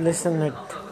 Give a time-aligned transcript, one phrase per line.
[0.00, 0.89] listen it